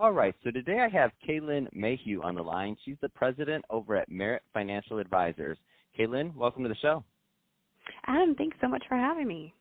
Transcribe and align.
All 0.00 0.12
right, 0.12 0.32
so 0.44 0.52
today 0.52 0.78
I 0.78 0.88
have 0.96 1.10
Kaylin 1.28 1.66
Mayhew 1.72 2.22
on 2.22 2.36
the 2.36 2.42
line. 2.42 2.76
She's 2.84 2.94
the 3.02 3.08
president 3.08 3.64
over 3.68 3.96
at 3.96 4.08
Merit 4.08 4.42
Financial 4.54 5.00
Advisors. 5.00 5.58
Kaylin, 5.98 6.32
welcome 6.36 6.62
to 6.62 6.68
the 6.68 6.76
show. 6.76 7.02
Adam, 8.06 8.36
thanks 8.36 8.56
so 8.60 8.68
much 8.68 8.84
for 8.88 8.96
having 8.96 9.26
me. 9.26 9.52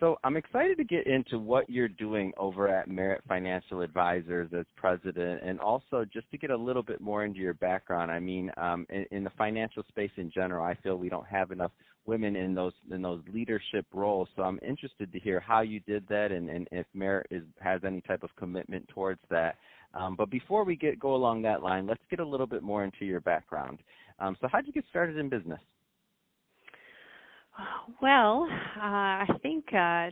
So 0.00 0.16
I'm 0.24 0.36
excited 0.36 0.78
to 0.78 0.84
get 0.84 1.06
into 1.06 1.38
what 1.38 1.70
you're 1.70 1.86
doing 1.86 2.32
over 2.36 2.66
at 2.66 2.88
Merit 2.88 3.22
Financial 3.28 3.82
Advisors 3.82 4.50
as 4.52 4.66
president, 4.74 5.40
and 5.44 5.60
also 5.60 6.04
just 6.12 6.28
to 6.32 6.38
get 6.38 6.50
a 6.50 6.56
little 6.56 6.82
bit 6.82 7.00
more 7.00 7.24
into 7.24 7.38
your 7.38 7.54
background. 7.54 8.10
I 8.10 8.18
mean, 8.18 8.50
um, 8.56 8.84
in, 8.90 9.06
in, 9.12 9.22
the 9.22 9.30
financial 9.38 9.84
space 9.88 10.10
in 10.16 10.28
general, 10.34 10.64
I 10.64 10.74
feel 10.82 10.96
we 10.96 11.08
don't 11.08 11.26
have 11.28 11.52
enough 11.52 11.70
women 12.06 12.36
in 12.36 12.54
those 12.54 12.72
in 12.90 13.02
those 13.02 13.20
leadership 13.32 13.86
roles. 13.92 14.28
So 14.36 14.42
I'm 14.42 14.58
interested 14.66 15.12
to 15.12 15.18
hear 15.18 15.40
how 15.40 15.60
you 15.60 15.80
did 15.80 16.06
that, 16.08 16.32
and, 16.32 16.48
and 16.48 16.68
if 16.72 16.86
Merit 16.94 17.26
is, 17.30 17.42
has 17.60 17.82
any 17.84 18.00
type 18.00 18.22
of 18.22 18.30
commitment 18.36 18.88
towards 18.88 19.20
that. 19.30 19.56
Um, 19.94 20.14
but 20.16 20.30
before 20.30 20.64
we 20.64 20.76
get 20.76 20.98
go 20.98 21.14
along 21.14 21.42
that 21.42 21.62
line, 21.62 21.86
let's 21.86 22.02
get 22.10 22.20
a 22.20 22.26
little 22.26 22.46
bit 22.46 22.62
more 22.62 22.84
into 22.84 23.04
your 23.04 23.20
background. 23.20 23.78
Um, 24.18 24.36
so 24.40 24.48
how 24.50 24.58
did 24.58 24.68
you 24.68 24.72
get 24.72 24.84
started 24.90 25.16
in 25.16 25.28
business? 25.28 25.60
Well, 28.02 28.46
uh, 28.76 28.80
I 28.80 29.26
think 29.42 29.64
uh, 29.68 30.10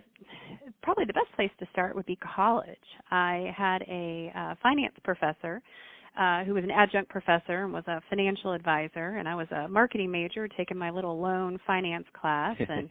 probably 0.83 1.05
the 1.05 1.13
best 1.13 1.31
place 1.37 1.51
to 1.61 1.67
start 1.73 1.95
would 1.95 2.07
be 2.07 2.17
college. 2.17 2.79
I 3.11 3.53
had 3.55 3.83
a 3.83 4.33
uh, 4.35 4.55
finance 4.63 4.95
professor 5.05 5.61
uh, 6.19 6.45
who 6.45 6.55
was 6.55 6.65
an 6.65 6.71
adjunct 6.71 7.11
professor 7.11 7.65
and 7.65 7.73
was 7.73 7.85
a 7.87 8.01
financial 8.09 8.53
advisor, 8.53 9.17
and 9.17 9.29
I 9.29 9.35
was 9.35 9.49
a 9.51 9.69
marketing 9.69 10.11
major 10.11 10.49
taking 10.49 10.77
my 10.79 10.91
little 10.91 11.21
loan 11.21 11.59
finance 11.67 12.07
class 12.19 12.57
and. 12.69 12.91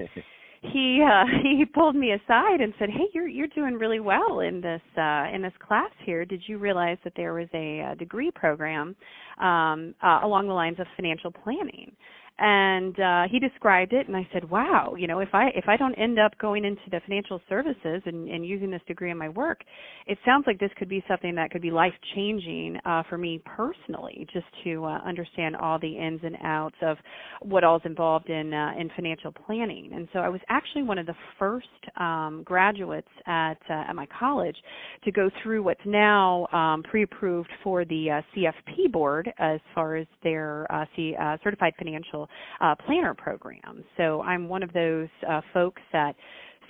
he 0.66 1.04
uh 1.04 1.26
he 1.44 1.66
pulled 1.66 1.94
me 1.94 2.14
aside 2.14 2.62
and 2.62 2.74
said 2.80 2.88
hey 2.90 3.10
you're 3.14 3.28
you're 3.28 3.48
doing 3.48 3.74
really 3.74 4.00
well 4.00 4.40
in 4.40 4.62
this 4.62 4.80
uh 4.98 5.26
in 5.36 5.42
this 5.42 5.52
class 5.60 5.92
here 6.06 6.24
did 6.24 6.42
you 6.48 6.58
realize 6.58 6.98
that 7.04 7.12
there 7.18 7.34
was 7.34 7.50
a, 7.54 7.80
a 7.92 7.96
degree 7.98 8.32
program 8.34 8.96
um 9.42 9.94
uh, 10.02 10.22
along 10.24 10.48
the 10.48 10.54
lines 10.54 10.80
of 10.80 10.88
financial 10.96 11.32
planning 11.32 11.92
and 12.40 13.00
uh 13.00 13.24
he 13.30 13.40
described 13.40 13.94
it 13.94 14.08
and 14.08 14.18
I 14.18 14.28
said, 14.34 14.50
"Wow, 14.50 14.96
you 14.98 15.06
know, 15.06 15.20
if 15.20 15.30
I 15.34 15.50
if 15.56 15.66
I 15.68 15.78
don't 15.78 15.94
end 15.96 16.18
up 16.18 16.36
going 16.40 16.66
into 16.66 16.82
the 16.90 17.00
financial 17.06 17.40
services 17.48 18.02
and 18.06 18.28
and 18.28 18.46
using 18.46 18.72
this 18.72 18.82
degree 18.88 19.12
in 19.12 19.18
my 19.18 19.30
work, 19.30 19.62
it 20.08 20.18
sounds 20.26 20.46
like 20.48 20.60
this 20.60 20.72
could 20.78 20.90
be 20.90 21.04
something 21.08 21.36
that 21.36 21.52
could 21.52 21.62
be 21.62 21.70
life-changing 21.70 22.78
uh 22.86 23.04
for 23.08 23.20
me 23.20 23.40
personally 23.46 24.28
just 24.34 24.48
to 24.64 24.84
uh 24.84 25.00
understand 25.06 25.56
all 25.56 25.78
the 25.78 25.96
ins 25.96 26.22
and 26.24 26.36
outs 26.44 26.76
of 26.82 26.98
what 27.42 27.64
all's 27.64 27.84
involved 27.86 28.30
in 28.30 28.52
uh 28.52 28.72
in 28.80 28.90
financial 28.96 29.32
planning." 29.32 29.92
And 29.94 30.08
so 30.12 30.20
I 30.20 30.30
was 30.30 30.42
actually 30.50 30.84
one 30.84 30.98
of 30.98 31.06
the 31.06 31.16
first 31.38 31.68
um 31.98 32.42
graduates 32.46 33.10
at 33.28 33.60
uh, 33.70 33.90
at 33.90 33.96
my 33.96 34.08
college 34.08 34.58
to 35.04 35.12
go 35.12 35.30
through 35.44 35.62
what's 35.62 35.86
now 35.86 36.48
um 36.52 36.82
pre-approved 36.82 37.52
for 37.64 37.86
the 37.86 38.10
uh, 38.10 38.22
CFP 38.36 38.92
board 38.92 39.32
as 39.38 39.60
far 39.76 39.98
as 39.98 40.08
their 40.24 40.66
C, 40.96 41.16
certified 41.44 41.74
financial 41.78 42.23
uh, 42.62 42.76
planner 42.86 43.14
program. 43.14 43.84
So 43.98 44.22
I'm 44.22 44.48
one 44.48 44.64
of 44.64 44.74
those 44.74 45.10
uh, 45.30 45.42
folks 45.54 45.82
that 45.92 46.16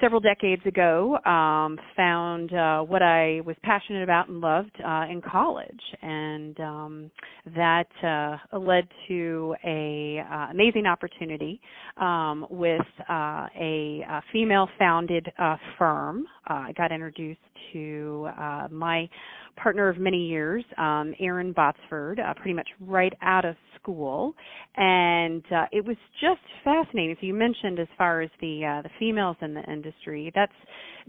several 0.02 0.20
decades 0.20 0.62
ago 0.66 1.18
um, 1.26 1.80
found 1.96 2.54
uh, 2.54 2.82
what 2.82 3.02
I 3.02 3.40
was 3.46 3.56
passionate 3.64 4.04
about 4.04 4.28
and 4.28 4.42
loved 4.42 4.76
uh, 4.86 5.06
in 5.10 5.22
college, 5.22 5.80
and 6.02 6.60
um, 6.60 7.12
that 7.56 7.88
uh, 8.04 8.58
led 8.58 8.88
to 9.08 9.56
a 9.66 10.22
uh, 10.30 10.52
amazing 10.52 10.86
opportunity 10.86 11.62
um, 11.98 12.46
with 12.50 12.82
uh, 13.10 13.48
a, 13.60 14.04
a 14.10 14.22
female-founded 14.32 15.32
uh, 15.38 15.56
firm. 15.78 16.26
I 16.48 16.74
got 16.74 16.92
introduced 16.92 17.40
to 17.72 18.28
my 18.72 19.08
partner 19.56 19.90
of 19.90 19.98
many 19.98 20.28
years, 20.28 20.64
um, 20.78 21.14
Erin 21.20 21.54
Botsford, 21.54 22.18
pretty 22.38 22.54
much 22.54 22.68
right 22.82 23.14
out 23.22 23.46
of 23.46 23.56
school, 23.80 24.34
and 24.76 25.44
it 25.72 25.86
was 25.86 25.98
just 26.22 26.42
fascinating. 26.64 27.16
So 27.20 27.28
you 27.28 27.34
mentioned 27.34 27.80
as 27.80 27.88
far 27.98 28.22
as 28.22 28.30
the 28.42 28.82
the 28.84 28.90
females 29.00 29.38
in 29.42 29.54
the 29.54 29.64
industry, 29.64 30.32
that's 30.34 30.54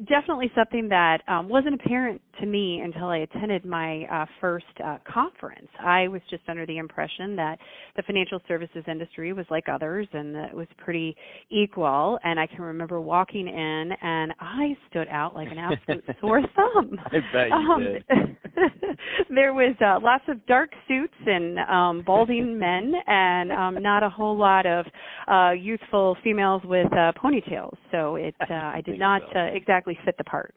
definitely 0.09 0.50
something 0.55 0.88
that 0.88 1.19
um, 1.28 1.49
wasn't 1.49 1.75
apparent 1.75 2.21
to 2.41 2.47
me 2.47 2.81
until 2.81 3.09
I 3.09 3.19
attended 3.19 3.65
my 3.65 4.05
uh, 4.05 4.27
first 4.41 4.66
uh, 4.84 4.99
conference. 5.11 5.69
I 5.81 6.09
was 6.09 6.21
just 6.31 6.43
under 6.49 6.66
the 6.66 6.78
impression 6.78 7.37
that 7.37 7.59
the 7.97 8.03
financial 8.03 8.41
services 8.49 8.84
industry 8.88 9.32
was 9.32 9.47
like 9.50 9.65
others 9.69 10.09
and 10.12 10.34
that 10.34 10.50
it 10.50 10.56
was 10.56 10.66
pretty 10.78 11.16
equal. 11.50 12.19
And 12.25 12.41
I 12.41 12.47
can 12.47 12.62
remember 12.62 13.00
walking 13.00 13.47
in 13.47 13.91
and 14.03 14.32
I 14.41 14.76
stood 14.91 15.09
out 15.09 15.34
like 15.34 15.49
an 15.50 15.59
absolute 15.59 16.05
sore 16.21 16.43
thumb. 16.43 16.99
I 17.06 17.19
bet 17.32 17.49
you 17.49 17.55
um, 17.55 17.81
did. 17.81 18.34
there 19.31 19.53
was 19.53 19.75
uh, 19.84 19.99
lots 20.03 20.25
of 20.28 20.45
dark 20.47 20.71
suits 20.89 21.15
and 21.27 21.59
um, 21.61 22.03
balding 22.05 22.59
men, 22.59 22.93
and 23.06 23.53
um, 23.53 23.83
not 23.83 24.03
a 24.03 24.11
whole 24.11 24.37
lot 24.37 24.67
of 24.67 24.87
uh, 25.28 25.53
youthful 25.53 26.17
females 26.22 26.62
with 26.65 26.93
uh, 26.93 27.12
ponytails. 27.23 27.77
So 27.91 28.17
it, 28.17 28.34
uh, 28.50 28.53
I 28.53 28.83
did 28.84 28.99
not 28.99 29.23
uh, 29.34 29.44
exactly 29.53 29.99
fit 30.05 30.17
the 30.19 30.25
part. 30.25 30.55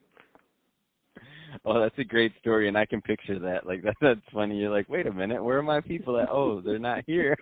Oh, 1.66 1.80
that's 1.80 1.98
a 1.98 2.04
great 2.04 2.34
story, 2.40 2.68
and 2.68 2.78
I 2.78 2.86
can 2.86 3.02
picture 3.02 3.40
that. 3.40 3.66
Like 3.66 3.82
that, 3.84 3.96
that's 4.02 4.22
funny. 4.34 4.58
You're 4.58 4.72
like, 4.72 4.90
wait 4.90 5.08
a 5.08 5.14
minute, 5.14 5.44
where 5.44 5.58
are 5.58 5.64
my 5.64 5.82
people 5.82 6.20
at? 6.20 6.30
Oh, 6.30 6.62
they're 6.62 6.80
not 6.80 7.04
here. 7.08 7.36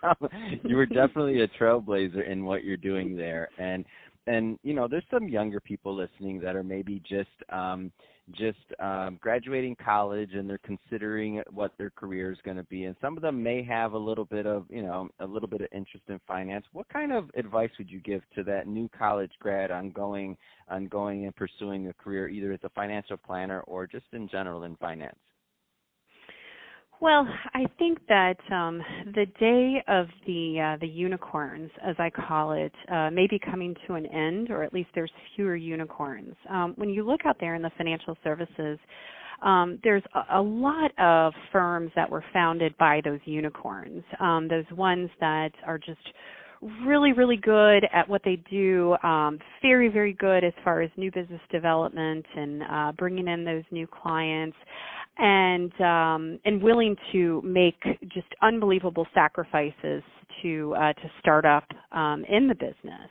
you 0.64 0.76
were 0.76 0.86
definitely 0.86 1.42
a 1.42 1.48
trailblazer 1.48 2.28
in 2.28 2.46
what 2.46 2.64
you're 2.64 2.78
doing 2.78 3.16
there, 3.16 3.50
and 3.58 3.86
and 4.28 4.58
you 4.64 4.74
know, 4.74 4.88
there's 4.88 5.04
some 5.12 5.28
younger 5.28 5.60
people 5.60 5.96
listening 5.96 6.40
that 6.40 6.56
are 6.56 6.64
maybe 6.64 7.02
just 7.08 7.30
um 7.50 7.92
just 8.32 8.58
um, 8.80 9.20
graduating 9.22 9.76
college 9.84 10.32
and 10.34 10.50
they're 10.50 10.60
considering 10.60 11.42
what 11.52 11.74
their 11.78 11.92
career 11.92 12.32
is 12.32 12.40
going 12.44 12.58
to 12.58 12.64
be. 12.64 12.86
And 12.86 12.96
some 13.02 13.16
of 13.18 13.22
them 13.22 13.42
may 13.42 13.64
have 13.64 13.94
a 13.94 13.98
little 13.98 14.26
bit 14.26 14.48
of 14.48 14.66
you 14.70 14.82
know 14.82 15.10
a 15.20 15.26
little 15.26 15.48
bit 15.48 15.62
of 15.62 15.68
interest 15.72 16.06
in 16.08 16.20
finance. 16.28 16.66
What 16.74 16.90
kind 16.90 17.12
of 17.12 17.30
advice 17.36 17.70
would 17.78 17.90
you 17.90 18.00
give 18.00 18.22
to 18.36 18.44
that 18.44 18.68
new 18.68 18.90
college 18.98 19.32
grad 19.40 19.72
on 19.72 19.92
going 19.92 20.38
on 20.70 20.88
going 20.88 21.26
and 21.26 21.36
pursuing 21.36 21.88
a 21.88 21.94
career 21.94 22.28
either 22.28 22.52
as 22.54 22.60
a 22.64 22.70
financial 22.70 23.18
planner 23.18 23.62
or 23.62 23.86
just 23.86 24.06
in 24.14 24.28
general 24.28 24.64
in 24.64 24.76
finance 24.78 25.18
well, 27.02 27.28
I 27.54 27.66
think 27.78 28.00
that 28.08 28.38
um, 28.52 28.82
the 29.14 29.26
day 29.40 29.84
of 29.88 30.08
the 30.26 30.76
uh, 30.76 30.78
the 30.80 30.88
unicorns, 30.88 31.70
as 31.86 31.96
I 32.00 32.10
call 32.10 32.54
it, 32.54 32.74
uh, 32.92 33.10
may 33.12 33.28
be 33.28 33.40
coming 33.40 33.76
to 33.88 33.96
an 33.96 34.06
end, 34.06 34.50
or 34.50 34.64
at 34.64 34.74
least 34.74 34.90
there's 34.96 35.12
fewer 35.36 35.56
unicorns. 35.56 36.36
Um, 36.50 36.74
when 36.78 36.90
you 36.90 37.06
look 37.06 37.22
out 37.26 37.38
there 37.40 37.56
in 37.56 37.62
the 37.62 37.72
financial 37.78 38.18
services, 38.24 38.80
um, 39.42 39.80
there's 39.84 40.04
a, 40.14 40.40
a, 40.40 40.42
lot 40.42 40.92
of 40.98 41.34
firms 41.52 41.92
that 41.96 42.10
were 42.10 42.24
founded 42.32 42.78
by 42.78 43.02
those 43.04 43.20
unicorns, 43.26 44.04
um, 44.20 44.48
those 44.48 44.66
ones 44.72 45.10
that 45.20 45.52
are 45.66 45.78
just 45.78 46.00
really, 46.86 47.12
really 47.12 47.38
good 47.38 47.84
at 47.94 48.08
what 48.08 48.22
they 48.24 48.38
do. 48.50 48.96
Um, 49.04 49.40
very, 49.62 49.90
very 49.90 50.14
good 50.14 50.44
as 50.44 50.54
far 50.64 50.82
as 50.82 50.90
new 50.98 51.12
business 51.12 51.42
development 51.52 52.26
and 52.36 52.64
uh, 52.64 52.92
bringing 52.98 53.28
in 53.28 53.44
those 53.44 53.64
new 53.72 53.88
clients 53.88 54.58
and 55.18 55.72
um, 55.82 56.40
and 56.46 56.62
willing 56.62 56.96
to 57.12 57.42
make 57.44 57.82
just 58.14 58.28
unbelievable 58.42 59.08
sacrifices 59.14 60.04
to 60.42 60.76
uh, 60.76 60.94
to 60.94 61.12
start 61.20 61.46
up 61.46 61.66
um, 61.92 62.26
in 62.30 62.48
the 62.48 62.56
business. 62.56 63.10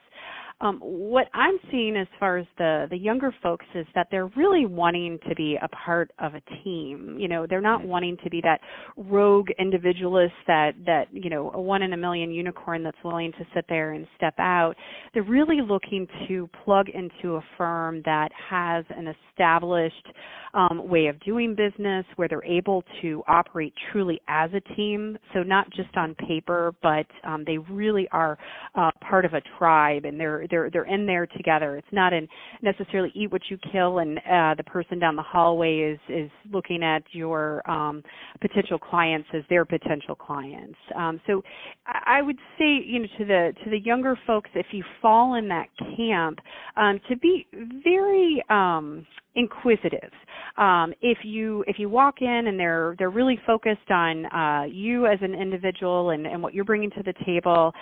Um, 0.61 0.79
what 0.81 1.27
I'm 1.35 1.59
seeing 1.71 1.97
as 1.97 2.07
far 2.19 2.39
as 2.39 2.47
the 2.59 2.87
the 2.91 2.97
younger 2.97 3.35
folks 3.43 3.67
is 3.75 3.87
that 3.95 4.09
they're 4.11 4.31
really 4.37 4.67
wanting 4.67 5.19
to 5.29 5.35
be 5.35 5.59
a 5.61 5.69
part 5.69 6.11
of 6.19 6.35
a 6.35 6.43
team. 6.63 7.17
You 7.19 7.29
know, 7.29 7.47
they're 7.49 7.61
not 7.61 7.85
wanting 7.85 8.17
to 8.25 8.31
be 8.31 8.41
that 8.43 8.61
rogue 8.97 9.49
individualist 9.59 10.35
that 10.47 10.73
that 10.87 11.07
you 11.13 11.29
know 11.29 11.51
a 11.55 11.61
one 11.61 11.83
in 11.83 11.93
a 11.93 11.97
million 11.97 12.31
unicorn 12.31 12.83
that's 12.83 12.97
willing 13.05 13.33
to 13.33 13.47
sit 13.55 13.65
there 13.69 13.93
and 13.93 14.07
step 14.17 14.35
out. 14.39 14.75
They're 15.13 15.23
really 15.23 15.61
looking 15.61 16.07
to 16.29 16.49
plug 16.65 16.87
into 16.89 17.37
a 17.37 17.41
firm 17.59 18.03
that 18.05 18.31
has 18.49 18.85
an 18.91 19.13
established 19.33 20.07
um, 20.55 20.89
way 20.89 21.07
of 21.07 21.19
doing 21.21 21.55
business, 21.57 22.07
where 22.17 22.29
they're 22.29 22.45
able 22.45 22.85
to 23.03 23.23
operate 23.27 23.75
truly 23.91 24.21
as 24.29 24.51
a 24.55 24.61
team. 24.75 25.19
So 25.33 25.43
not 25.43 25.69
just 25.71 25.97
on 25.97 26.15
paper, 26.15 26.75
but 26.83 27.07
um, 27.25 27.45
they 27.45 27.59
really 27.59 28.09
are 28.13 28.39
uh, 28.77 28.91
part 29.01 29.25
of 29.25 29.35
a 29.35 29.43
tribe, 29.59 30.05
and 30.05 30.19
they're 30.19 30.44
they're 30.51 30.71
they're 30.71 30.85
in 30.85 31.07
there 31.07 31.27
together. 31.27 31.77
It's 31.77 31.87
not 31.93 32.13
in 32.13 32.29
necessarily 32.63 33.13
eat 33.15 33.31
what 33.33 33.43
you 33.49 33.59
kill, 33.73 33.99
and 33.99 34.19
uh, 34.19 34.55
the 34.57 34.65
person 34.65 34.99
down 34.99 35.17
the 35.17 35.23
hallway 35.23 35.79
is 35.79 35.99
is 36.09 36.31
looking 36.53 36.83
at 36.83 37.03
your 37.13 37.69
um, 37.71 38.03
potential 38.41 38.79
clients 38.79 39.29
as 39.35 39.43
their 39.49 39.65
potential 39.65 40.15
clients. 40.15 40.79
Um, 40.97 41.21
so 41.27 41.43
I 41.87 42.23
would 42.23 42.39
say, 42.59 42.81
you 42.85 43.01
know, 43.01 43.07
to 43.19 43.25
the 43.25 43.53
to 43.65 43.71
the 43.71 43.79
younger 43.79 44.19
folks, 44.27 44.51
if 44.55 44.67
you 44.73 44.85
fall 45.01 45.35
in 45.35 45.49
that 45.49 45.69
camp, 45.97 46.39
um, 46.77 47.01
to 47.09 47.17
be 47.17 47.47
very 47.83 48.43
um, 48.51 49.07
inquisitive. 49.37 50.13
Um, 50.57 50.95
if 51.01 51.19
you 51.25 51.65
if 51.67 51.79
you 51.79 51.89
walk 51.89 52.17
in 52.21 52.47
and 52.47 52.59
they're 52.59 52.95
they're 52.99 53.11
really 53.11 53.39
focused 53.45 53.91
on 53.91 54.27
uh, 54.27 54.65
you 54.71 55.07
as 55.07 55.19
an 55.23 55.35
individual 55.35 56.11
and, 56.11 56.27
and 56.27 56.43
what 56.43 56.55
you're 56.55 56.65
bringing 56.65 56.91
to 56.93 57.03
the 57.03 57.15
table, 57.27 57.73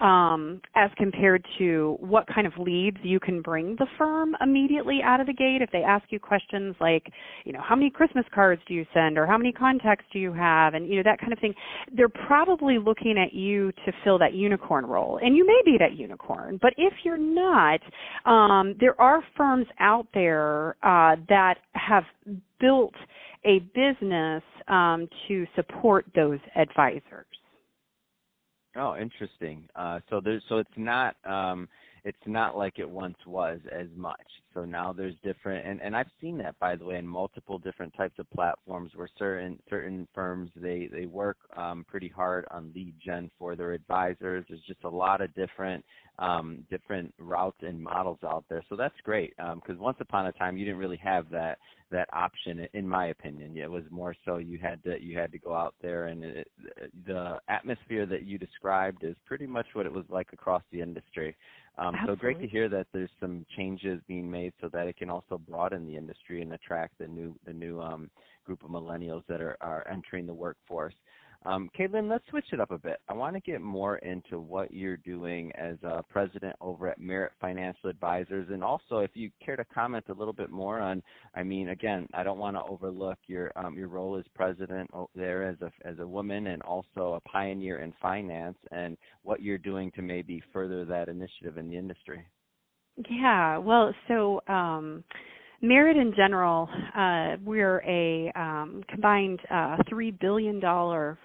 um, 0.00 0.60
as 0.74 0.90
compared 0.96 1.44
to 1.58 1.96
what 2.00 2.26
kind 2.32 2.46
of 2.46 2.52
leads 2.58 2.96
you 3.02 3.20
can 3.20 3.42
bring 3.42 3.76
the 3.78 3.86
firm 3.98 4.34
immediately 4.40 5.00
out 5.04 5.20
of 5.20 5.26
the 5.26 5.32
gate. 5.34 5.60
If 5.60 5.70
they 5.70 5.82
ask 5.82 6.04
you 6.10 6.18
questions 6.18 6.74
like, 6.80 7.12
you 7.44 7.52
know, 7.52 7.60
how 7.62 7.76
many 7.76 7.90
Christmas 7.90 8.24
cards 8.34 8.62
do 8.66 8.72
you 8.72 8.86
send, 8.94 9.18
or 9.18 9.26
how 9.26 9.36
many 9.36 9.52
contacts 9.52 10.06
do 10.12 10.18
you 10.18 10.32
have, 10.32 10.72
and 10.72 10.88
you 10.88 10.96
know 10.96 11.02
that 11.04 11.20
kind 11.20 11.32
of 11.32 11.38
thing, 11.38 11.54
they're 11.94 12.08
probably 12.08 12.78
looking 12.78 13.16
at 13.18 13.34
you 13.34 13.70
to 13.84 13.92
fill 14.04 14.18
that 14.18 14.32
unicorn 14.32 14.86
role, 14.86 15.18
and 15.22 15.36
you 15.36 15.46
may 15.46 15.60
be 15.64 15.76
that 15.78 15.98
unicorn. 15.98 16.58
But 16.62 16.72
if 16.78 16.94
you're 17.04 17.18
not, 17.18 17.80
um, 18.24 18.74
there 18.80 18.98
are 18.98 19.22
firms 19.36 19.66
out 19.78 20.06
there. 20.14 20.76
Uh, 20.82 21.01
uh, 21.02 21.16
that 21.28 21.58
have 21.74 22.04
built 22.60 22.94
a 23.44 23.58
business 23.74 24.42
um, 24.68 25.08
to 25.26 25.46
support 25.56 26.06
those 26.14 26.38
advisors. 26.54 27.26
Oh, 28.76 28.96
interesting. 28.96 29.68
Uh, 29.74 30.00
so 30.08 30.20
there's 30.24 30.42
so 30.48 30.58
it's 30.58 30.70
not 30.76 31.16
um, 31.24 31.68
it's 32.04 32.18
not 32.26 32.56
like 32.56 32.78
it 32.78 32.88
once 32.88 33.16
was 33.26 33.60
as 33.70 33.86
much. 33.96 34.20
So 34.54 34.64
now 34.64 34.92
there's 34.92 35.14
different, 35.22 35.66
and, 35.66 35.80
and 35.80 35.96
I've 35.96 36.10
seen 36.20 36.36
that 36.38 36.58
by 36.58 36.76
the 36.76 36.84
way 36.84 36.96
in 36.96 37.06
multiple 37.06 37.58
different 37.58 37.94
types 37.96 38.18
of 38.18 38.28
platforms 38.30 38.90
where 38.94 39.08
certain 39.18 39.58
certain 39.70 40.08
firms 40.14 40.50
they 40.56 40.88
they 40.92 41.06
work 41.06 41.36
um, 41.56 41.84
pretty 41.88 42.08
hard 42.08 42.44
on 42.50 42.72
lead 42.74 42.94
gen 43.04 43.30
for 43.38 43.54
their 43.56 43.72
advisors. 43.72 44.44
There's 44.48 44.60
just 44.66 44.84
a 44.84 44.88
lot 44.88 45.20
of 45.20 45.32
different 45.34 45.84
um, 46.18 46.64
different 46.70 47.14
routes 47.18 47.58
and 47.62 47.80
models 47.80 48.18
out 48.24 48.44
there. 48.48 48.64
So 48.68 48.76
that's 48.76 48.94
great 49.04 49.34
because 49.36 49.76
um, 49.76 49.78
once 49.78 49.98
upon 50.00 50.26
a 50.26 50.32
time 50.32 50.56
you 50.56 50.64
didn't 50.64 50.80
really 50.80 51.00
have 51.02 51.30
that 51.30 51.58
that 51.92 52.08
option 52.12 52.66
in 52.72 52.88
my 52.88 53.08
opinion 53.08 53.54
it 53.56 53.70
was 53.70 53.84
more 53.90 54.16
so 54.24 54.38
you 54.38 54.58
had 54.58 54.82
to 54.82 55.00
you 55.00 55.16
had 55.16 55.30
to 55.30 55.38
go 55.38 55.54
out 55.54 55.74
there 55.82 56.06
and 56.06 56.24
it, 56.24 56.48
the 57.06 57.36
atmosphere 57.48 58.06
that 58.06 58.24
you 58.24 58.38
described 58.38 59.04
is 59.04 59.14
pretty 59.26 59.46
much 59.46 59.66
what 59.74 59.84
it 59.84 59.92
was 59.92 60.06
like 60.08 60.28
across 60.32 60.62
the 60.72 60.80
industry 60.80 61.36
um, 61.78 61.96
so 62.06 62.14
great 62.14 62.38
to 62.40 62.46
hear 62.46 62.68
that 62.68 62.86
there's 62.92 63.10
some 63.20 63.46
changes 63.56 64.00
being 64.06 64.30
made 64.30 64.52
so 64.60 64.68
that 64.72 64.86
it 64.86 64.96
can 64.96 65.08
also 65.08 65.38
broaden 65.38 65.86
the 65.86 65.96
industry 65.96 66.42
and 66.42 66.52
attract 66.52 66.98
the 66.98 67.06
new 67.06 67.34
the 67.46 67.52
new 67.52 67.80
um, 67.80 68.10
group 68.44 68.62
of 68.64 68.70
millennials 68.70 69.22
that 69.28 69.40
are, 69.40 69.56
are 69.60 69.86
entering 69.90 70.26
the 70.26 70.34
workforce. 70.34 70.94
Um, 71.44 71.68
Caitlin, 71.76 72.08
let's 72.08 72.24
switch 72.30 72.44
it 72.52 72.60
up 72.60 72.70
a 72.70 72.78
bit. 72.78 73.00
I 73.08 73.14
want 73.14 73.34
to 73.34 73.40
get 73.40 73.60
more 73.60 73.96
into 73.98 74.38
what 74.38 74.72
you're 74.72 74.96
doing 74.98 75.50
as 75.52 75.76
a 75.82 76.02
president 76.08 76.54
over 76.60 76.88
at 76.88 77.00
Merit 77.00 77.32
Financial 77.40 77.90
Advisors, 77.90 78.48
and 78.50 78.62
also 78.62 78.98
if 78.98 79.10
you 79.14 79.30
care 79.44 79.56
to 79.56 79.64
comment 79.64 80.04
a 80.08 80.14
little 80.14 80.32
bit 80.32 80.50
more 80.50 80.78
on. 80.78 81.02
I 81.34 81.42
mean, 81.42 81.70
again, 81.70 82.06
I 82.14 82.22
don't 82.22 82.38
want 82.38 82.56
to 82.56 82.62
overlook 82.62 83.18
your 83.26 83.50
um, 83.56 83.76
your 83.76 83.88
role 83.88 84.16
as 84.16 84.24
president 84.34 84.90
there 85.14 85.48
as 85.48 85.56
a 85.62 85.72
as 85.86 85.98
a 85.98 86.06
woman, 86.06 86.48
and 86.48 86.62
also 86.62 87.14
a 87.14 87.28
pioneer 87.28 87.78
in 87.78 87.92
finance, 88.00 88.58
and 88.70 88.96
what 89.22 89.42
you're 89.42 89.58
doing 89.58 89.90
to 89.96 90.02
maybe 90.02 90.42
further 90.52 90.84
that 90.84 91.08
initiative 91.08 91.58
in 91.58 91.68
the 91.68 91.76
industry. 91.76 92.24
Yeah, 93.10 93.58
well, 93.58 93.92
so. 94.06 94.42
Um, 94.46 95.02
Merit 95.64 95.96
in 95.96 96.12
general, 96.16 96.68
uh, 96.96 97.36
we're 97.44 97.80
a 97.86 98.32
um, 98.34 98.82
combined 98.88 99.38
uh, 99.48 99.76
$3 99.88 100.18
billion 100.18 100.60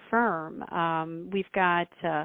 firm. 0.08 0.62
Um, 0.70 1.28
we've 1.32 1.50
got 1.52 1.88
uh, 2.04 2.24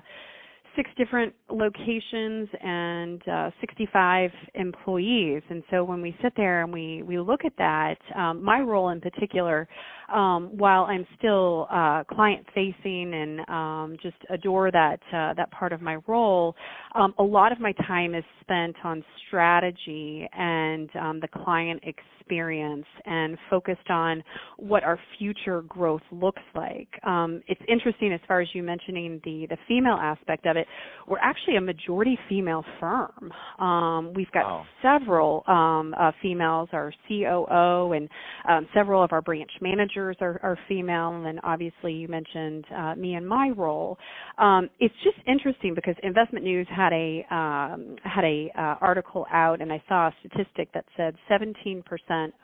six 0.76 0.90
different 0.98 1.34
locations 1.50 2.50
and 2.62 3.28
uh, 3.28 3.52
65 3.62 4.32
employees. 4.56 5.42
And 5.50 5.64
so 5.70 5.84
when 5.84 6.02
we 6.02 6.16
sit 6.22 6.34
there 6.36 6.64
and 6.64 6.74
we, 6.74 7.04
we 7.04 7.20
look 7.20 7.46
at 7.46 7.54
that, 7.58 7.98
um, 8.16 8.44
my 8.44 8.60
role 8.60 8.90
in 8.90 9.02
particular, 9.02 9.68
um, 10.14 10.50
while 10.58 10.84
I'm 10.84 11.06
still 11.18 11.68
uh, 11.72 12.04
client 12.04 12.46
facing 12.54 13.14
and 13.14 13.40
um, 13.50 13.98
just 14.02 14.18
adore 14.30 14.72
that 14.72 15.00
uh, 15.14 15.34
that 15.34 15.50
part 15.52 15.74
of 15.74 15.82
my 15.82 15.98
role, 16.08 16.56
um, 16.96 17.14
a 17.20 17.24
lot 17.24 17.52
of 17.52 17.60
my 17.60 17.72
time 17.88 18.14
is 18.16 18.24
spent 18.42 18.76
on 18.84 19.04
strategy 19.28 20.28
and 20.34 20.90
um, 20.96 21.20
the 21.20 21.28
client 21.28 21.82
experience 21.84 22.86
and 23.06 23.38
focused 23.50 23.90
on 23.90 24.24
what 24.58 24.84
our 24.84 25.00
future 25.18 25.62
growth 25.64 26.02
looks 26.12 26.42
like. 26.56 26.88
Um, 27.04 27.42
it's 27.48 27.62
interesting 27.68 28.14
as 28.14 28.20
far 28.28 28.42
as 28.42 28.48
you 28.54 28.64
mentioning 28.64 29.22
the 29.24 29.48
the 29.50 29.58
female 29.68 29.98
aspect 30.02 30.46
of 30.46 30.58
it. 30.58 30.63
We're 31.08 31.20
actually 31.20 31.58
a 31.58 31.62
majority 31.62 32.18
female 32.30 32.64
firm. 32.80 33.32
Um, 33.60 34.14
we've 34.14 34.32
got 34.32 34.44
wow. 34.44 34.66
several 34.82 35.44
um, 35.48 35.94
uh, 36.00 36.12
females, 36.22 36.70
our 36.72 36.94
COO 37.08 37.94
and 37.94 38.10
um, 38.48 38.68
several 38.74 39.04
of 39.04 39.12
our 39.12 39.22
branch 39.22 39.52
managers 39.62 40.16
are, 40.22 40.40
are 40.44 40.58
female, 40.68 41.16
and 41.16 41.26
then 41.26 41.40
obviously 41.44 41.94
you 41.94 42.08
mentioned 42.08 42.66
uh, 42.76 42.96
me 42.96 43.16
and 43.16 43.28
my 43.28 43.50
role. 43.56 43.98
Um, 44.38 44.70
it's 44.80 44.96
just 45.04 45.18
interesting 45.28 45.76
because 45.76 45.96
Investment 46.04 46.46
News 46.46 46.68
had 46.74 46.94
a 46.94 47.26
um, 47.30 47.96
had 48.04 48.24
a 48.24 48.50
uh, 48.58 48.76
article 48.82 49.26
out, 49.32 49.62
and 49.62 49.72
I 49.72 49.82
saw 49.88 50.08
a 50.08 50.16
statistic 50.20 50.70
that 50.74 50.86
said 50.96 51.16
17% 51.30 51.84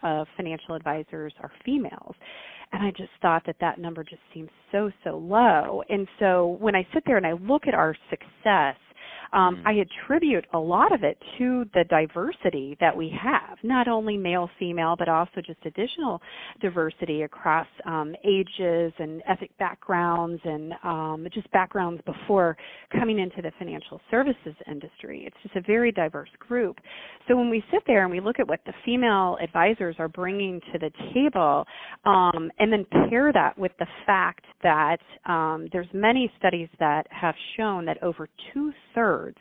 of 0.03 0.27
financial 0.35 0.75
advisors 0.75 1.33
are 1.41 1.51
females 1.65 2.15
and 2.71 2.83
I 2.83 2.91
just 2.91 3.11
thought 3.21 3.43
that 3.45 3.57
that 3.61 3.79
number 3.79 4.03
just 4.03 4.21
seems 4.33 4.49
so 4.71 4.91
so 5.03 5.17
low. 5.17 5.83
And 5.89 6.07
so 6.19 6.57
when 6.59 6.75
I 6.75 6.87
sit 6.93 7.03
there 7.05 7.17
and 7.17 7.25
I 7.25 7.33
look 7.33 7.63
at 7.67 7.73
our 7.73 7.95
success 8.09 8.75
um, 9.33 9.57
mm. 9.57 9.65
I 9.65 9.73
attribute 9.81 10.45
a 10.53 10.57
lot 10.57 10.93
of 10.93 11.03
it 11.03 11.17
to 11.37 11.65
the 11.73 11.83
diversity 11.89 12.77
that 12.79 12.95
we 12.95 13.13
have, 13.21 13.57
not 13.63 13.87
only 13.87 14.17
male, 14.17 14.49
female, 14.57 14.95
but 14.97 15.07
also 15.07 15.41
just 15.45 15.59
additional 15.65 16.21
diversity 16.61 17.23
across 17.23 17.67
um, 17.85 18.15
ages 18.25 18.93
and 18.99 19.21
ethnic 19.27 19.55
backgrounds 19.57 20.41
and 20.43 20.73
um, 20.83 21.27
just 21.33 21.49
backgrounds 21.51 22.01
before 22.05 22.57
coming 22.97 23.19
into 23.19 23.41
the 23.41 23.51
financial 23.59 24.01
services 24.09 24.55
industry. 24.69 25.23
It's 25.25 25.35
just 25.43 25.55
a 25.55 25.61
very 25.61 25.91
diverse 25.91 26.29
group. 26.39 26.77
So 27.27 27.35
when 27.35 27.49
we 27.49 27.63
sit 27.71 27.83
there 27.85 28.03
and 28.03 28.11
we 28.11 28.19
look 28.19 28.39
at 28.39 28.47
what 28.47 28.61
the 28.65 28.73
female 28.85 29.37
advisors 29.41 29.95
are 29.99 30.07
bringing 30.07 30.59
to 30.73 30.79
the 30.79 30.91
table, 31.13 31.65
um, 32.05 32.51
and 32.59 32.71
then 32.71 32.85
pair 33.09 33.31
that 33.33 33.57
with 33.57 33.71
the 33.79 33.87
fact 34.05 34.45
that 34.63 34.97
um, 35.25 35.67
there's 35.71 35.87
many 35.93 36.31
studies 36.39 36.69
that 36.79 37.05
have 37.11 37.35
shown 37.57 37.85
that 37.85 38.01
over 38.01 38.27
two 38.53 38.71
thirds 38.95 39.18
thirds 39.19 39.37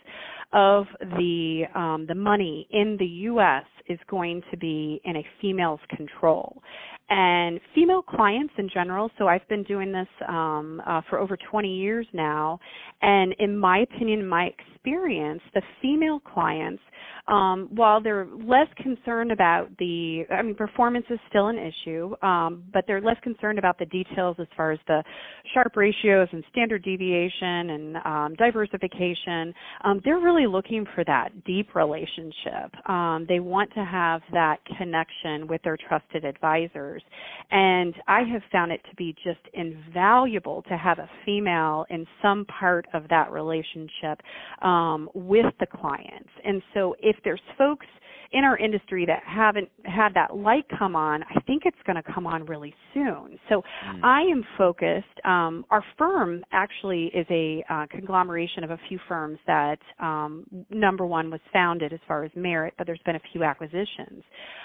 of 0.53 0.87
the 1.01 1.63
um, 1.75 2.07
the 2.09 2.15
money 2.15 2.67
in 2.71 2.97
the 2.99 3.07
U.S. 3.07 3.65
is 3.89 3.99
going 4.09 4.43
to 4.51 4.57
be 4.57 5.01
in 5.05 5.17
a 5.17 5.27
female's 5.41 5.81
control, 5.97 6.63
and 7.11 7.61
female 7.75 8.03
clients 8.03 8.53
in 8.59 8.69
general. 8.73 9.11
So 9.19 9.29
I've 9.29 9.47
been 9.49 9.63
doing 9.65 9.93
this 9.93 10.09
um, 10.29 10.83
uh, 10.87 11.01
for 11.09 11.19
over 11.19 11.37
20 11.51 11.69
years 11.69 12.07
now, 12.13 12.59
and 13.03 13.35
in 13.39 13.57
my 13.57 13.79
opinion, 13.79 14.27
my 14.27 14.51
experience, 14.59 15.43
the 15.55 15.63
female 15.81 16.21
clients 16.21 16.83
um, 17.29 17.69
while 17.73 18.03
they're 18.03 18.27
less 18.43 18.69
concerned 18.79 19.31
about 19.31 19.69
the, 19.79 20.25
I 20.31 20.41
mean, 20.43 20.55
performance 20.55 21.05
is 21.11 21.19
still 21.29 21.49
an 21.49 21.59
issue, 21.59 22.15
um, 22.23 22.65
but 22.73 22.85
they're 22.87 23.03
less 23.03 23.19
concerned 23.23 23.59
about 23.59 23.79
the 23.79 23.85
details 23.87 24.37
as 24.41 24.47
far 24.57 24.73
as 24.73 24.79
the 24.87 25.05
Sharpe 25.53 25.77
ratios 25.77 26.29
and 26.33 26.43
standard 26.51 26.83
deviation 26.83 27.71
and 27.71 27.97
um, 27.99 28.35
diversification. 28.39 29.53
Um, 29.85 30.01
they're 30.05 30.21
really 30.21 30.47
looking 30.47 30.87
for 30.95 31.05
that 31.05 31.45
deep 31.45 31.75
relationship. 31.75 32.89
Um, 32.89 33.27
they 33.29 33.41
want 33.41 33.71
to 33.79 33.85
have 33.85 34.21
that 34.33 34.59
connection 34.77 35.47
with 35.47 35.63
their 35.63 35.77
trusted 35.77 36.25
advisors. 36.25 37.03
And 37.51 37.95
I 38.07 38.23
have 38.33 38.43
found 38.51 38.73
it 38.73 38.81
to 38.91 38.97
be 38.97 39.15
just 39.25 39.41
invaluable 39.55 40.63
to 40.69 40.77
have 40.77 40.99
a 40.99 41.09
female 41.25 41.87
in 41.91 42.07
some 42.21 42.45
part 42.47 42.87
of 42.93 43.05
that 43.11 43.31
relationship 43.31 44.21
um, 44.63 45.09
with 45.15 45.47
the 45.61 45.67
clients. 45.67 46.31
And 46.45 46.63
so 46.75 46.95
if 47.01 47.17
there's 47.25 47.41
folks 47.57 47.87
in 48.33 48.45
our 48.45 48.59
industry 48.59 49.07
that 49.07 49.23
haven't 49.25 49.69
had 49.85 50.11
that 50.15 50.37
light 50.37 50.65
come 50.79 50.95
on, 50.95 51.23
I 51.23 51.41
think 51.47 51.63
it's 51.65 51.79
going 51.87 51.97
to 51.97 52.13
come 52.13 52.27
on 52.27 52.45
really 52.45 52.75
soon. 52.93 53.39
So 53.49 53.63
mm. 53.63 54.05
I 54.05 54.23
am 54.23 54.45
focused. 54.57 55.07
Um, 55.25 55.65
our 55.71 55.83
firm 55.97 56.45
actually 56.53 57.07
is 57.15 57.27
a 57.31 57.65
uh, 57.71 57.87
conglomeration 57.91 58.65
of 58.65 58.71
a 58.71 58.79
few 58.89 58.99
firms 59.09 59.39
that, 59.47 59.79
um, 59.99 60.45
number 60.71 61.07
one, 61.07 61.31
was 61.31 61.41
founded 61.53 61.93
as 61.93 62.01
far 62.07 62.25
as 62.25 62.31
merit, 62.35 62.75
but 62.77 62.87
there's 62.87 63.01
been 63.07 63.17
a 63.17 63.23
few 63.33 63.45
acquisitions. 63.45 64.23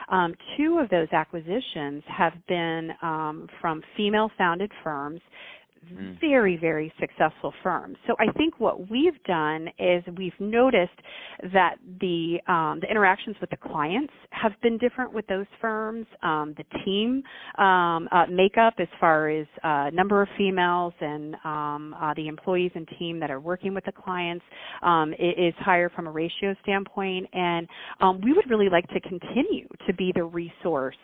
Um, 0.09 0.33
two 0.57 0.79
of 0.79 0.89
those 0.89 1.07
acquisitions 1.13 2.03
have 2.07 2.33
been 2.47 2.91
um, 3.01 3.47
from 3.61 3.81
female 3.95 4.29
founded 4.37 4.71
firms 4.83 5.21
mm. 5.91 6.19
very, 6.19 6.57
very 6.57 6.93
successful 6.99 7.53
firms. 7.61 7.97
So 8.07 8.15
I 8.19 8.31
think 8.33 8.59
what 8.59 8.89
we've 8.89 9.21
done 9.25 9.69
is 9.79 10.03
we've 10.17 10.33
noticed 10.39 10.91
that 11.53 11.75
the 11.99 12.39
um, 12.47 12.79
the 12.81 12.89
interactions 12.89 13.35
with 13.41 13.49
the 13.49 13.57
clients 13.57 14.13
have 14.31 14.53
been 14.61 14.77
different 14.77 15.13
with 15.13 15.25
those 15.27 15.45
firms. 15.61 16.05
Um, 16.21 16.55
the 16.57 16.63
team 16.85 17.23
um, 17.57 18.07
uh, 18.11 18.25
makeup, 18.29 18.75
as 18.79 18.87
far 18.99 19.29
as 19.29 19.47
uh, 19.63 19.89
number 19.93 20.21
of 20.21 20.27
females 20.37 20.93
and 20.99 21.35
um, 21.43 21.95
uh, 21.99 22.13
the 22.15 22.27
employees 22.27 22.71
and 22.75 22.87
team 22.99 23.19
that 23.19 23.31
are 23.31 23.39
working 23.39 23.73
with 23.73 23.85
the 23.85 23.91
clients, 23.91 24.43
um, 24.81 25.13
is 25.13 25.53
higher 25.59 25.89
from 25.89 26.07
a 26.07 26.11
ratio 26.11 26.55
standpoint. 26.63 27.27
And 27.33 27.67
um, 28.01 28.21
we 28.21 28.33
would 28.33 28.49
really 28.49 28.69
like 28.69 28.87
to 28.89 28.99
continue 29.01 29.67
to 29.87 29.93
be 29.93 30.11
the 30.15 30.23
resource 30.23 30.95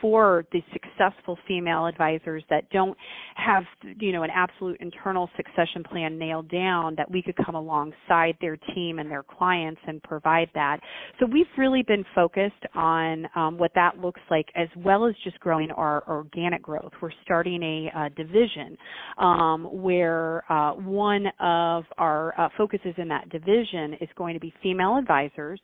for 0.00 0.44
the 0.52 0.60
successful 0.72 1.38
female 1.46 1.86
advisors 1.86 2.42
that 2.50 2.68
don't 2.70 2.96
have 3.36 3.64
you 4.04 4.12
know 4.12 4.22
an 4.22 4.30
absolute 4.30 4.76
internal 4.80 5.30
succession 5.34 5.82
plan 5.82 6.18
nailed 6.18 6.50
down 6.50 6.94
that 6.96 7.10
we 7.10 7.22
could 7.22 7.36
come 7.36 7.54
alongside 7.54 8.36
their 8.40 8.58
team 8.74 8.98
and 8.98 9.10
their 9.10 9.22
clients 9.22 9.80
and 9.86 10.02
provide 10.02 10.50
that. 10.54 10.78
So 11.18 11.26
we've 11.26 11.46
really 11.56 11.82
been 11.82 12.04
focused 12.14 12.52
on 12.74 13.26
um, 13.34 13.56
what 13.56 13.72
that 13.74 13.98
looks 13.98 14.20
like 14.30 14.46
as 14.54 14.68
well 14.76 15.06
as 15.06 15.14
just 15.24 15.40
growing 15.40 15.70
our 15.70 16.04
organic 16.06 16.62
growth. 16.62 16.92
We're 17.00 17.10
starting 17.22 17.62
a, 17.62 18.06
a 18.06 18.10
division 18.10 18.76
um, 19.16 19.64
where 19.72 20.44
uh, 20.52 20.72
one 20.72 21.26
of 21.40 21.84
our 21.96 22.38
uh, 22.38 22.50
focuses 22.58 22.92
in 22.98 23.08
that 23.08 23.30
division 23.30 23.94
is 24.02 24.08
going 24.16 24.34
to 24.34 24.40
be 24.40 24.52
female 24.62 24.98
advisors 24.98 25.60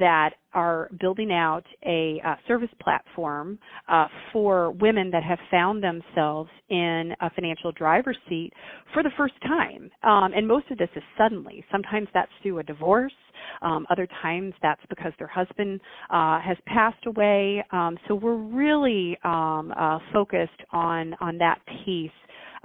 that 0.00 0.30
are 0.56 0.88
building 0.98 1.30
out 1.32 1.64
a 1.84 2.20
uh, 2.26 2.34
service 2.48 2.70
platform 2.80 3.58
uh, 3.88 4.06
for 4.32 4.70
women 4.72 5.10
that 5.10 5.22
have 5.22 5.38
found 5.50 5.84
themselves 5.84 6.48
in 6.70 7.12
a 7.20 7.28
financial 7.34 7.70
driver's 7.72 8.16
seat 8.26 8.50
for 8.94 9.02
the 9.02 9.10
first 9.18 9.34
time. 9.42 9.90
Um, 10.02 10.32
and 10.34 10.48
most 10.48 10.64
of 10.70 10.78
this 10.78 10.88
is 10.96 11.02
suddenly. 11.18 11.62
Sometimes 11.70 12.08
that's 12.14 12.32
through 12.42 12.58
a 12.60 12.62
divorce. 12.62 13.12
Um, 13.60 13.86
other 13.90 14.08
times 14.22 14.54
that's 14.62 14.80
because 14.88 15.12
their 15.18 15.28
husband 15.28 15.78
uh, 16.10 16.40
has 16.40 16.56
passed 16.66 17.04
away. 17.06 17.62
Um, 17.70 17.98
so 18.08 18.14
we're 18.14 18.34
really 18.34 19.18
um, 19.24 19.74
uh, 19.78 19.98
focused 20.12 20.62
on 20.72 21.14
on 21.20 21.36
that 21.38 21.60
piece 21.84 22.10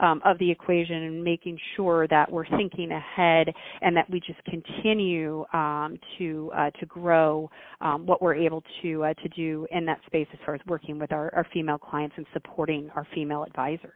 um, 0.02 0.22
of 0.26 0.38
the 0.40 0.50
equation 0.50 1.04
and 1.04 1.24
making 1.24 1.58
sure 1.76 2.08
that 2.08 2.32
we're 2.32 2.48
thinking 2.58 2.92
ahead 2.92 3.48
and 3.82 3.96
that 3.96 4.10
we 4.10 4.20
just 4.20 4.44
continue 4.46 5.46
um, 5.54 5.98
to 6.18 6.52
uh, 6.56 6.70
to 6.80 6.86
grow 6.88 7.50
um, 7.80 8.06
what 8.06 8.22
we're 8.22 8.36
able 8.36 8.64
to 8.82 9.04
uh, 9.04 9.14
to 9.16 9.30
do 9.30 9.66
in 9.72 9.86
that 9.86 10.00
space 10.06 10.28
as 10.34 10.40
far 10.46 10.56
as 10.56 10.62
working 10.68 11.00
with 11.00 11.12
our, 11.12 11.34
our 11.36 11.48
female 11.54 11.78
clients 11.78 12.16
and 12.18 12.26
supporting 12.34 12.90
our 12.96 13.08
female 13.14 13.44
advisors. 13.44 13.94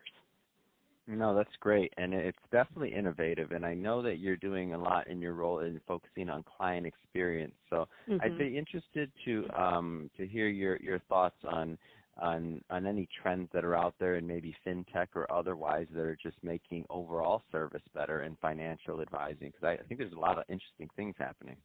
No, 1.08 1.36
that's 1.36 1.56
great, 1.60 1.94
and 1.98 2.16
it's 2.16 2.38
definitely 2.52 2.92
innovative. 2.92 3.52
And 3.52 3.64
I 3.64 3.76
know 3.76 4.02
that 4.02 4.18
you're 4.18 4.38
doing 4.38 4.74
a 4.74 4.78
lot 4.78 5.08
in 5.08 5.22
your 5.22 5.34
role 5.34 5.60
in 5.60 5.80
focusing 5.88 6.30
on 6.30 6.44
client 6.58 6.88
experience. 6.88 7.54
So 7.70 7.88
mm-hmm. 8.10 8.18
I'd 8.24 8.40
be 8.40 8.58
interested 8.58 9.12
to 9.26 9.48
um, 9.56 10.10
to 10.18 10.26
hear 10.26 10.48
your 10.48 10.78
your 10.78 11.00
thoughts 11.08 11.38
on 11.48 11.78
on 12.18 12.62
on 12.70 12.86
any 12.86 13.08
trends 13.22 13.50
that 13.54 13.66
are 13.66 13.76
out 13.76 13.96
there 14.00 14.16
and 14.16 14.28
maybe 14.28 14.56
fintech 14.66 15.08
or 15.16 15.32
otherwise 15.32 15.88
that 15.94 16.02
are 16.02 16.18
just 16.22 16.38
making 16.44 16.86
overall 16.90 17.44
service 17.52 17.82
better 17.94 18.24
in 18.24 18.38
financial 18.42 19.02
advising 19.02 19.52
because 19.52 19.64
I, 19.64 19.72
I 19.74 19.88
think 19.88 20.00
there's 20.00 20.14
a 20.14 20.20
lot 20.20 20.38
of 20.38 20.46
interesting 20.50 20.90
things 20.96 21.16
happening. 21.18 21.58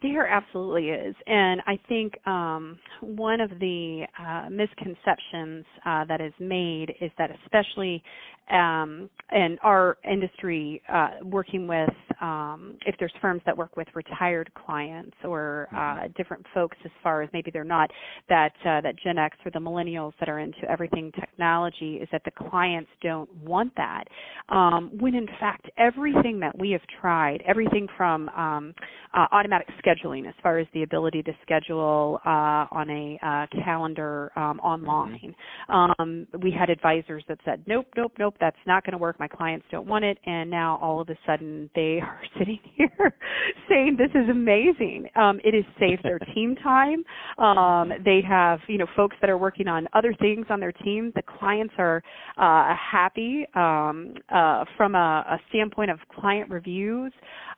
There 0.00 0.28
absolutely 0.28 0.90
is, 0.90 1.14
and 1.26 1.60
I 1.66 1.76
think 1.88 2.14
um, 2.26 2.78
one 3.00 3.40
of 3.40 3.50
the 3.58 4.04
uh, 4.16 4.48
misconceptions 4.48 5.64
uh, 5.84 6.04
that 6.04 6.20
is 6.20 6.32
made 6.38 6.94
is 7.00 7.10
that, 7.18 7.30
especially 7.44 8.02
um, 8.50 9.08
in 9.32 9.56
our 9.62 9.96
industry, 10.08 10.82
uh, 10.92 11.10
working 11.22 11.66
with 11.66 11.88
um, 12.20 12.76
if 12.86 12.94
there's 12.98 13.12
firms 13.20 13.42
that 13.46 13.56
work 13.56 13.76
with 13.76 13.88
retired 13.94 14.50
clients 14.54 15.16
or 15.24 15.68
uh, 15.72 15.76
mm-hmm. 15.76 16.12
different 16.16 16.44
folks, 16.54 16.76
as 16.84 16.90
far 17.02 17.22
as 17.22 17.30
maybe 17.32 17.50
they're 17.50 17.64
not 17.64 17.90
that 18.28 18.52
uh, 18.64 18.80
that 18.82 18.94
Gen 19.02 19.18
X 19.18 19.36
or 19.44 19.50
the 19.50 19.58
millennials 19.58 20.12
that 20.20 20.28
are 20.28 20.38
into 20.38 20.60
everything 20.70 21.10
technology, 21.18 21.96
is 21.96 22.08
that 22.12 22.22
the 22.24 22.30
clients 22.30 22.90
don't 23.02 23.32
want 23.36 23.72
that. 23.76 24.04
Um, 24.48 24.90
when 24.98 25.14
in 25.14 25.26
fact, 25.40 25.70
everything 25.78 26.38
that 26.40 26.56
we 26.58 26.70
have 26.72 26.82
tried, 27.00 27.42
everything 27.46 27.88
from 27.96 28.28
um, 28.30 28.74
uh, 29.14 29.26
automatic 29.32 29.68
scheduling, 29.84 30.28
as 30.28 30.34
far 30.42 30.58
as 30.58 30.66
the 30.74 30.82
ability 30.82 31.22
to 31.24 31.32
schedule 31.42 32.20
uh, 32.24 32.66
on 32.70 32.90
a 32.90 33.18
uh, 33.24 33.62
calendar 33.64 34.30
um, 34.36 34.58
online, 34.60 35.34
mm-hmm. 35.70 36.02
um, 36.02 36.26
we 36.42 36.50
had 36.50 36.70
advisors 36.70 37.24
that 37.28 37.38
said, 37.44 37.62
nope, 37.66 37.86
nope, 37.96 38.12
nope, 38.18 38.34
that's 38.40 38.56
not 38.66 38.84
going 38.84 38.92
to 38.92 38.98
work. 38.98 39.18
My 39.18 39.28
clients 39.28 39.66
don't 39.70 39.86
want 39.86 40.04
it, 40.04 40.18
and 40.26 40.50
now 40.50 40.78
all 40.82 41.00
of 41.00 41.08
a 41.08 41.16
sudden 41.26 41.70
they 41.74 42.00
are 42.02 42.22
sitting 42.38 42.60
here 42.76 43.14
saying 43.68 43.96
this 43.98 44.10
is 44.10 44.28
amazing. 44.30 45.08
Um, 45.16 45.40
it 45.44 45.54
has 45.54 45.64
saved 45.78 46.02
their 46.02 46.18
team 46.34 46.56
time. 46.62 47.04
Um, 47.38 47.92
they 48.04 48.20
have 48.28 48.60
you 48.68 48.78
know 48.78 48.86
folks 48.96 49.16
that 49.20 49.30
are 49.30 49.38
working 49.38 49.68
on 49.68 49.88
other 49.92 50.14
things 50.20 50.46
on 50.50 50.60
their 50.60 50.72
team. 50.72 51.12
The 51.14 51.22
clients 51.22 51.74
are 51.78 52.02
uh, 52.36 52.74
happy 52.74 53.46
um, 53.54 54.14
uh, 54.28 54.64
from 54.76 54.94
a, 54.94 55.24
a 55.30 55.40
standpoint 55.48 55.90
of 55.90 55.98
client 56.14 56.50
reviews. 56.50 57.12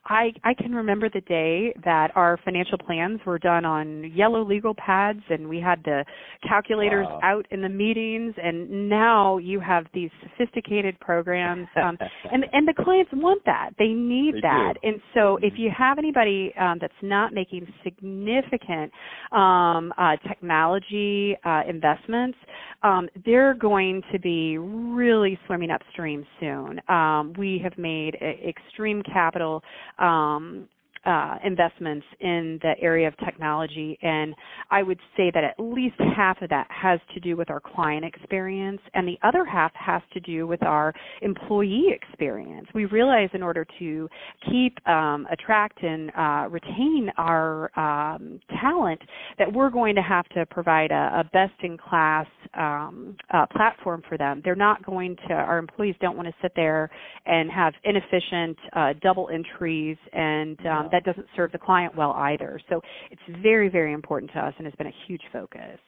I 0.07 0.33
I 0.45 0.55
can 0.55 0.75
remember 0.75 1.09
the 1.09 1.23
day 1.23 1.75
that 1.85 2.11
our 2.15 2.39
financial 2.45 2.77
plans 2.79 3.21
were 3.25 3.39
done 3.39 3.65
on 3.65 4.13
yellow 4.15 4.45
legal 4.45 4.75
pads 4.75 5.21
and 5.31 5.49
we 5.49 5.61
had 5.61 5.83
the 5.85 6.05
calculators 6.47 7.07
wow. 7.09 7.21
out 7.23 7.47
in 7.51 7.63
the 7.63 7.69
meetings 7.69 8.35
and 8.43 8.89
now 8.89 9.39
you 9.39 9.61
have 9.61 9.87
these 9.95 10.11
sophisticated 10.23 10.99
programs 11.01 11.67
um, 11.83 11.97
and 12.31 12.45
and 12.53 12.69
the 12.69 12.75
clients 12.75 13.11
want 13.15 13.43
that. 13.47 13.71
They 13.79 13.89
need 13.89 14.37
they 14.37 14.41
that. 14.43 14.75
Do. 14.83 14.89
And 14.89 15.01
so 15.15 15.39
if 15.43 15.55
you 15.57 15.71
have 15.77 15.99
anybody 15.99 16.53
um, 16.61 16.79
that's 16.81 16.93
not 17.03 17.33
making 17.33 17.67
significant 17.83 18.93
um, 19.33 19.93
uh, 19.97 20.17
technology 20.29 21.37
uh, 21.45 21.63
investments, 21.69 22.37
um, 22.83 23.09
they're 23.25 23.55
going 23.55 24.03
to 24.13 24.19
be 24.19 24.59
really 24.59 25.39
swimming 25.47 25.71
upstream 25.71 26.27
soon. 26.39 26.81
Um, 26.89 27.33
we 27.39 27.59
have 27.63 27.77
made 27.79 28.17
extreme 28.17 29.03
capital 29.03 29.63
um, 29.99 30.69
uh, 31.05 31.37
investments 31.45 32.07
in 32.21 32.59
the 32.63 32.73
area 32.81 33.09
of 33.09 33.15
technology, 33.19 33.99
and 34.03 34.35
I 34.71 34.83
would 34.83 34.99
say 35.17 35.31
that 35.33 35.45
at 35.45 35.55
least 35.59 35.97
half 36.17 36.41
of 36.43 36.49
that 36.51 36.67
has 36.71 37.01
to 37.15 37.21
do 37.21 37.37
with 37.37 37.51
our 37.51 37.61
client 37.61 38.05
experience, 38.05 38.81
and 38.95 39.07
the 39.07 39.19
other 39.23 39.45
half 39.45 39.73
has 39.75 40.03
to 40.13 40.21
do 40.21 40.47
with 40.47 40.63
our 40.63 40.93
employee 41.23 41.87
experience. 41.91 42.67
We 42.75 42.87
realize 42.87 43.29
in 43.33 43.43
order 43.43 43.67
to 43.79 44.09
keep, 44.51 44.87
um, 44.89 45.27
attract, 45.31 45.83
and 45.83 46.11
uh, 46.17 46.49
retain 46.51 47.11
our 47.17 47.71
um, 47.79 48.41
talent, 48.61 49.01
that 49.39 49.53
we're 49.53 49.71
going 49.71 49.95
to 49.95 50.03
have 50.03 50.27
to 50.31 50.47
provide 50.47 50.91
a, 50.91 51.21
a 51.21 51.31
best-in-class 51.33 52.27
um, 52.55 53.17
uh, 53.33 53.47
platform 53.47 54.03
for 54.09 54.17
them. 54.17 54.41
They're 54.45 54.55
not 54.55 54.85
going 54.85 55.17
to. 55.29 55.35
Our 55.35 55.59
employees 55.59 55.97
don't 56.01 56.17
want 56.17 56.29
to 56.29 56.35
sit 56.41 56.53
there 56.57 56.91
and 57.27 57.51
have 57.51 57.75
inefficient 57.85 58.57
uh, 58.75 58.93
double 59.03 59.29
entries 59.33 59.97
and 60.13 60.59
um, 60.67 60.89
that 60.95 61.05
doesn't 61.05 61.27
serve 61.35 61.51
the 61.51 61.59
client 61.59 61.97
well 61.97 62.13
either. 62.13 62.61
So 62.69 62.81
it's 63.11 63.43
very, 63.43 63.69
very 63.69 63.93
important 63.93 64.31
to 64.33 64.39
us 64.39 64.55
and 64.59 64.67
it's 64.67 64.77
been 64.77 64.87
a 64.87 64.95
huge 65.09 65.23
focus. 65.33 65.79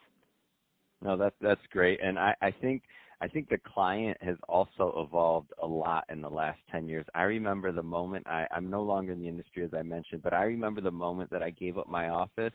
No, 1.02 1.16
that's 1.16 1.36
that's 1.42 1.60
great, 1.70 2.00
and 2.02 2.18
I, 2.18 2.34
I 2.40 2.50
think 2.50 2.82
I 3.20 3.28
think 3.28 3.48
the 3.50 3.58
client 3.58 4.16
has 4.22 4.36
also 4.48 5.06
evolved 5.06 5.52
a 5.62 5.66
lot 5.66 6.04
in 6.08 6.22
the 6.22 6.28
last 6.28 6.58
10 6.72 6.88
years. 6.88 7.04
I 7.14 7.22
remember 7.22 7.70
the 7.70 7.82
moment 7.82 8.26
I, 8.26 8.46
I'm 8.50 8.68
no 8.70 8.82
longer 8.82 9.12
in 9.12 9.20
the 9.20 9.28
industry 9.28 9.62
as 9.64 9.70
I 9.74 9.82
mentioned, 9.82 10.22
but 10.22 10.32
I 10.32 10.44
remember 10.44 10.80
the 10.80 10.90
moment 10.90 11.30
that 11.30 11.42
I 11.42 11.50
gave 11.50 11.76
up 11.76 11.88
my 11.88 12.08
office 12.08 12.52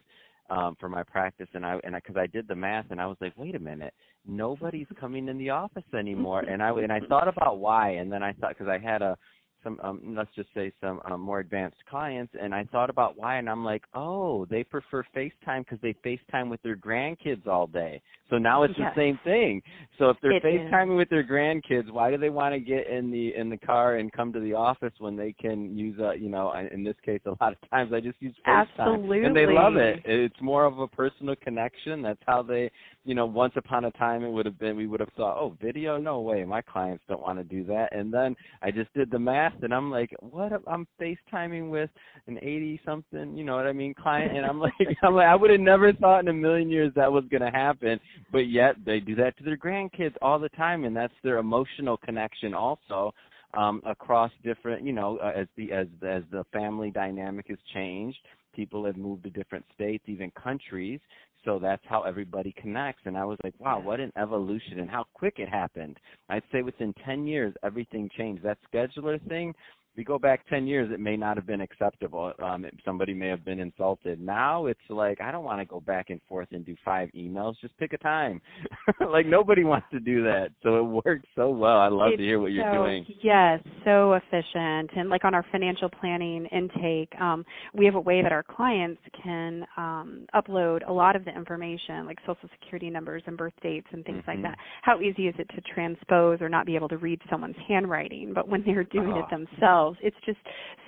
um, 0.50 0.76
for 0.80 0.90
my 0.90 1.04
practice, 1.04 1.48
and 1.54 1.66
I 1.66 1.80
and 1.84 1.96
because 1.96 2.18
I, 2.18 2.24
I 2.24 2.28
did 2.28 2.48
the 2.48 2.56
math, 2.56 2.88
and 2.90 3.00
I 3.00 3.06
was 3.06 3.18
like, 3.22 3.34
wait 3.38 3.56
a 3.56 3.60
minute, 3.60 3.94
nobody's 4.28 4.88
coming 5.00 5.28
in 5.30 5.38
the 5.38 5.52
office 5.52 5.84
anymore, 5.98 6.42
and 6.50 6.62
I 6.62 6.72
and 6.72 6.92
I 6.92 7.00
thought 7.08 7.28
about 7.28 7.60
why, 7.60 7.92
and 7.92 8.12
then 8.12 8.24
I 8.24 8.34
thought 8.34 8.58
because 8.58 8.68
I 8.68 8.80
had 8.80 9.02
a 9.04 9.18
some 9.64 9.80
um, 9.84 10.02
let's 10.16 10.34
just 10.36 10.50
say 10.54 10.72
some 10.82 11.02
um, 11.06 11.22
more 11.22 11.40
advanced 11.40 11.78
clients 11.90 12.34
and 12.40 12.54
I 12.54 12.66
thought 12.66 12.90
about 12.90 13.18
why 13.18 13.38
and 13.38 13.50
I'm 13.50 13.64
like, 13.64 13.84
"Oh, 13.94 14.46
they 14.46 14.64
prefer 14.64 15.04
FaceTime 15.16 15.66
because 15.66 15.80
they 15.82 15.96
FaceTime 16.06 16.50
with 16.50 16.62
their 16.62 16.76
grandkids 16.76 17.48
all 17.48 17.68
day." 17.68 18.02
So 18.30 18.38
now 18.38 18.64
it's 18.64 18.74
yes. 18.78 18.94
the 18.96 19.02
same 19.02 19.20
thing. 19.26 19.62
So 20.00 20.10
if 20.10 20.18
they're 20.22 20.32
it 20.32 20.44
FaceTiming 20.44 20.94
is. 20.94 20.98
with 20.98 21.10
their 21.10 21.24
grandkids, 21.24 21.92
why 21.92 22.10
do 22.12 22.18
they 22.18 22.30
want 22.30 22.54
to 22.56 22.60
get 22.60 22.88
in 22.88 23.12
the 23.12 23.36
in 23.36 23.50
the 23.50 23.58
car 23.58 23.98
and 23.98 24.12
come 24.12 24.32
to 24.34 24.40
the 24.40 24.54
office 24.54 24.94
when 25.00 25.18
they 25.18 25.34
can 25.34 25.78
use 25.78 26.00
a, 26.00 26.14
you 26.18 26.30
know, 26.30 26.54
in 26.72 26.84
this 26.84 26.96
case 27.06 27.20
a 27.26 27.32
lot 27.42 27.54
of 27.54 27.70
times 27.70 27.92
I 27.94 28.00
just 28.00 28.22
use 28.22 28.36
FaceTime 28.48 28.68
Absolutely. 28.80 29.24
and 29.24 29.36
they 29.36 29.46
love 29.46 29.76
it. 29.76 30.02
It's 30.06 30.42
more 30.42 30.66
of 30.66 30.80
a 30.80 30.88
personal 30.88 31.36
connection. 31.36 32.02
That's 32.02 32.22
how 32.26 32.42
they, 32.42 32.72
you 33.04 33.16
know, 33.16 33.26
once 33.26 33.54
upon 33.58 33.86
a 33.86 33.92
time 33.92 34.24
it 34.24 34.32
would 34.32 34.46
have 34.46 34.58
been 34.58 34.78
we 34.78 34.88
would 34.88 35.02
have 35.02 35.12
thought, 35.18 35.38
"Oh, 35.38 35.58
video? 35.62 35.98
No 35.98 36.22
way. 36.22 36.46
My 36.46 36.62
clients 36.62 37.04
don't 37.10 37.22
want 37.22 37.38
to 37.38 37.44
do 37.44 37.66
that." 37.66 37.94
And 37.94 38.14
then 38.14 38.36
I 38.62 38.72
just 38.72 38.94
did 38.94 39.12
the 39.12 39.20
math 39.20 39.51
and 39.62 39.74
I'm 39.74 39.92
like, 39.92 40.14
what? 40.20 40.52
I'm 40.68 40.88
FaceTiming 41.00 41.70
with 41.70 41.90
an 42.28 42.38
80 42.38 42.82
something, 42.86 43.36
you 43.36 43.44
know 43.44 43.56
what 43.56 43.68
I 43.68 43.74
mean, 43.74 43.94
client, 43.94 44.36
and 44.36 44.46
I'm 44.46 44.60
like, 44.60 44.74
I'm 45.04 45.16
like, 45.16 45.28
I 45.28 45.36
would 45.36 45.52
have 45.52 45.60
never 45.60 45.94
thought 45.94 46.20
in 46.20 46.28
a 46.28 46.34
million 46.34 46.70
years 46.70 46.92
that 46.96 47.12
was 47.12 47.24
gonna 47.32 47.52
happen, 47.52 48.00
but 48.32 48.50
yet 48.50 48.76
they 48.86 49.00
do 49.00 49.16
that 49.16 49.38
to 49.38 49.44
their 49.44 49.58
grandkids 49.58 50.16
all 50.22 50.40
the 50.40 50.50
time, 50.50 50.86
and 50.86 50.96
that's 50.96 51.14
their 51.24 51.38
emotional 51.38 51.98
connection 51.98 52.54
also 52.54 53.14
um, 53.54 53.82
across 53.86 54.32
different, 54.44 54.86
you 54.86 54.94
know, 54.94 55.18
uh, 55.18 55.32
as 55.36 55.48
the 55.58 55.72
as 55.72 55.88
as 56.08 56.24
the 56.32 56.46
family 56.54 56.92
dynamic 56.92 57.48
has 57.50 57.58
changed, 57.74 58.18
people 58.56 58.86
have 58.86 58.98
moved 58.98 59.24
to 59.24 59.30
different 59.30 59.66
states, 59.74 60.04
even 60.08 60.32
countries. 60.32 61.00
So 61.44 61.60
that's 61.60 61.84
how 61.88 62.04
everybody 62.04 62.54
connects. 62.58 63.02
And 63.06 63.18
I 63.18 63.26
was 63.26 63.38
like, 63.44 63.54
wow, 63.60 63.80
what 63.80 64.00
an 64.00 64.12
evolution 64.18 64.80
and 64.80 64.90
how 64.90 65.06
quick 65.14 65.36
it 65.38 65.50
happened. 65.50 65.98
I'd 66.30 66.44
say 66.52 66.62
within 66.62 66.94
10 67.06 67.26
years, 67.26 67.54
everything 67.64 68.10
changed. 68.18 68.44
That 68.44 68.60
scheduler 68.72 69.20
thing, 69.28 69.54
you 69.96 70.06
go 70.06 70.18
back 70.18 70.48
10 70.48 70.68
years, 70.68 70.90
it 70.92 71.00
may 71.00 71.18
not 71.18 71.38
have 71.38 71.46
been 71.46 71.62
acceptable. 71.62 72.32
Um, 72.42 72.66
somebody 72.86 73.14
may 73.14 73.28
have 73.28 73.44
been 73.44 73.60
insulted. 73.60 74.22
Now 74.22 74.68
it's 74.68 74.80
like, 74.90 75.20
I 75.20 75.32
don't 75.32 75.44
want 75.44 75.60
to 75.60 75.66
go 75.66 75.80
back 75.80 76.10
and 76.10 76.22
forth 76.30 76.48
and 76.52 76.66
do 76.66 76.76
five 76.84 77.10
emails. 77.16 77.56
Just 77.62 77.78
pick 77.78 77.94
a 77.94 77.98
time. 77.98 78.42
like 79.12 79.26
nobody 79.26 79.64
wants 79.64 79.88
to 79.92 80.00
do 80.00 80.24
that. 80.24 80.50
So 80.64 80.78
it 80.78 81.04
works 81.06 81.28
so 81.36 81.50
well. 81.50 81.78
I 81.78 81.88
love 81.88 82.12
it's 82.12 82.20
to 82.20 82.24
hear 82.24 82.40
what 82.40 82.52
you're 82.52 82.72
doing. 82.72 83.06
Yes, 83.22 83.60
so 83.84 84.14
efficient. 84.14 84.92
And 84.96 85.10
like 85.10 85.26
on 85.26 85.34
our 85.34 85.46
financial 85.52 85.90
planning 85.90 86.46
intake, 86.52 87.14
um, 87.20 87.44
we 87.74 87.86
have 87.86 87.96
a 87.96 88.00
way 88.00 88.22
that 88.22 88.32
our 88.32 88.44
clients 88.44 89.02
can 89.24 89.66
um, 89.78 90.26
upload 90.34 90.88
a 90.88 90.94
lot 90.94 91.16
of 91.16 91.26
the 91.26 91.36
information, 91.36 92.06
like 92.06 92.18
social 92.26 92.50
security 92.60 92.90
numbers 92.90 93.24
and 93.26 93.38
birth 93.38 93.54
dates 93.62 93.88
and 93.92 94.06
things 94.06 94.20
mm-hmm. 94.20 94.32
like 94.32 94.42
that. 94.44 94.58
How 94.84 95.02
easy 95.02 95.28
is 95.28 95.36
it 95.38 95.50
to 95.56 95.62
transpose 95.74 96.42
or 96.42 96.50
not 96.50 96.66
be 96.66 96.76
able 96.76 96.90
to 96.90 96.98
read 96.98 97.20
someone's 97.30 97.56
handwriting? 97.68 98.32
But 98.34 98.48
when 98.48 98.64
they're 98.66 98.84
doing 98.86 99.14
oh. 99.16 99.20
it 99.20 99.26
themselves, 99.30 99.81
themselves. 99.82 99.98
It's 100.02 100.16
just 100.26 100.40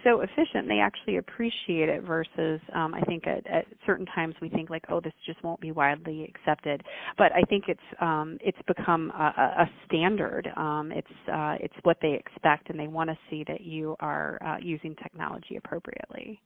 so 0.04 0.22
efficient. 0.22 0.68
They 0.68 0.80
actually 0.80 1.18
appreciate 1.18 1.90
it 1.90 2.04
versus 2.04 2.60
um, 2.74 2.94
I 2.94 3.02
think 3.02 3.26
at, 3.28 3.46
at 3.48 3.66
certain 3.86 4.06
times 4.08 4.36
we 4.42 4.50
think 4.50 4.70
like, 4.70 4.84
oh, 4.90 5.00
this 5.00 5.14
just 5.26 5.44
won't 5.44 5.62
be 5.62 5.72
widely 5.72 6.24
accepted. 6.24 6.84
But 7.18 7.32
I 7.34 7.42
think 7.44 7.66
it's 7.68 7.80
um, 8.02 8.38
it's 8.42 8.58
become 8.68 9.12
a, 9.12 9.64
a 9.64 9.70
standard. 9.86 10.50
Um, 10.56 10.92
it's 10.94 11.08
uh, 11.32 11.56
it's 11.60 11.76
what 11.84 11.98
they 12.02 12.14
expect, 12.14 12.70
and 12.70 12.80
they 12.80 12.88
want 12.88 13.10
to 13.10 13.18
see 13.30 13.44
that 13.48 13.62
you 13.62 13.96
are 14.00 14.40
uh, 14.44 14.58
using 14.62 14.96
technology 15.02 15.58
appropriately. 15.58 16.42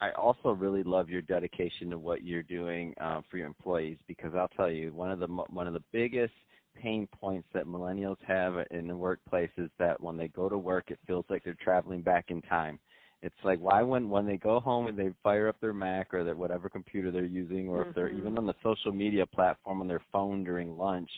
I 0.00 0.10
also 0.12 0.50
really 0.50 0.82
love 0.82 1.08
your 1.08 1.22
dedication 1.22 1.90
to 1.90 1.98
what 1.98 2.24
you're 2.24 2.42
doing 2.42 2.92
uh, 3.00 3.20
for 3.30 3.36
your 3.36 3.46
employees 3.46 3.98
because 4.08 4.32
I'll 4.34 4.48
tell 4.48 4.70
you 4.70 4.92
one 4.92 5.12
of 5.12 5.20
the 5.20 5.26
one 5.26 5.66
of 5.66 5.74
the 5.74 5.82
biggest 5.92 6.32
pain 6.74 7.08
points 7.20 7.48
that 7.54 7.66
millennials 7.66 8.18
have 8.26 8.54
in 8.70 8.86
the 8.88 8.96
workplace 8.96 9.50
is 9.58 9.70
that 9.78 10.00
when 10.00 10.16
they 10.16 10.28
go 10.28 10.48
to 10.48 10.58
work, 10.58 10.90
it 10.90 10.98
feels 11.06 11.24
like 11.28 11.44
they're 11.44 11.56
traveling 11.62 12.02
back 12.02 12.26
in 12.30 12.42
time. 12.42 12.78
It's 13.22 13.34
like 13.44 13.60
why 13.60 13.82
when 13.82 14.10
when 14.10 14.26
they 14.26 14.36
go 14.36 14.58
home 14.58 14.88
and 14.88 14.98
they 14.98 15.10
fire 15.22 15.48
up 15.48 15.60
their 15.60 15.72
Mac 15.72 16.12
or 16.12 16.24
their 16.24 16.34
whatever 16.34 16.68
computer 16.68 17.12
they're 17.12 17.24
using, 17.24 17.68
or 17.68 17.80
mm-hmm. 17.80 17.90
if 17.90 17.94
they're 17.94 18.08
mm-hmm. 18.08 18.18
even 18.18 18.36
on 18.36 18.46
the 18.46 18.54
social 18.64 18.92
media 18.92 19.24
platform 19.24 19.80
on 19.80 19.86
their 19.86 20.02
phone 20.10 20.42
during 20.42 20.76
lunch, 20.76 21.08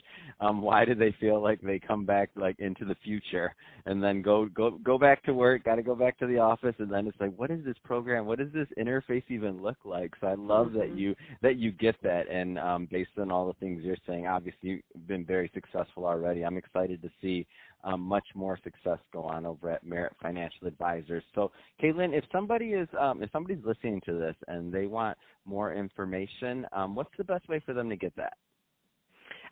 um, 0.41 0.61
why 0.61 0.85
do 0.85 0.95
they 0.95 1.15
feel 1.19 1.43
like 1.43 1.63
they 1.63 1.79
come 1.79 2.05
back 2.05 2.29
like 2.37 2.59
into 2.59 2.85
the 2.85 2.95
future 3.03 3.55
and 3.87 4.03
then 4.03 4.21
go 4.21 4.47
go 4.55 4.73
go 4.85 4.99
back 4.99 5.23
to 5.25 5.33
work, 5.33 5.65
got 5.65 5.77
to 5.77 5.83
go 5.83 5.95
back 5.95 6.19
to 6.19 6.27
the 6.27 6.39
office, 6.39 6.75
and 6.79 6.93
then 6.93 7.07
it's 7.07 7.21
like 7.21 7.35
what 7.37 7.51
is 7.51 7.65
this 7.65 7.77
program? 7.85 8.27
What 8.27 8.39
does 8.39 8.53
this 8.53 8.69
interface 8.79 9.25
even 9.31 9.63
look 9.63 9.79
like? 9.87 10.13
So 10.21 10.27
I 10.27 10.35
love 10.35 10.69
mm-hmm. 10.69 10.79
that 10.81 10.99
you 10.99 11.15
that 11.41 11.57
you 11.57 11.73
get 11.73 11.97
that, 12.03 12.29
and 12.31 12.59
um, 12.59 12.87
based 12.91 13.19
on 13.19 13.31
all 13.31 13.47
the 13.47 13.55
things 13.55 13.83
you're 13.83 13.97
saying, 14.07 14.27
obviously 14.27 14.83
you've 14.95 15.09
been 15.09 15.25
very 15.25 15.51
successful 15.55 16.05
already. 16.05 16.45
I'm 16.45 16.59
excited 16.59 17.01
to 17.01 17.11
see 17.23 17.47
um, 17.85 18.01
much 18.01 18.27
more 18.35 18.59
success 18.65 18.99
go 19.13 19.23
on 19.23 19.47
over 19.47 19.71
at 19.71 19.85
Merit 19.85 20.15
Financial 20.21 20.67
Advisors. 20.67 21.23
So, 21.35 21.53
Caitlin, 21.83 22.17
if 22.17 22.25
somebody 22.33 22.73
is 22.73 22.89
um, 22.99 23.23
if 23.23 23.31
somebody's 23.31 23.65
listening 23.65 24.01
to 24.07 24.15
this 24.15 24.35
and 24.49 24.73
they 24.73 24.87
want 24.87 25.17
more 25.45 25.73
information, 25.73 26.67
um, 26.73 26.95
what's 26.95 27.13
the 27.17 27.25
best 27.25 27.49
way 27.49 27.61
for 27.65 27.75
them 27.75 27.89
to 27.91 27.97
get 27.97 28.15
that? 28.17 28.35